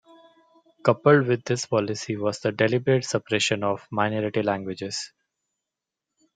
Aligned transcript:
Coupled 0.83 1.27
with 1.27 1.43
this 1.45 1.67
policy 1.67 2.15
was 2.15 2.39
the 2.39 2.51
deliberate 2.51 3.05
suppression 3.05 3.63
of 3.63 3.87
minority 3.91 4.41
languages. 4.41 5.11